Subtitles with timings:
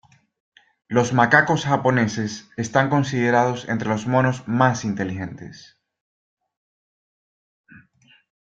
[0.87, 5.77] Los macacos japoneses están considerados entre los monos más inteligentes.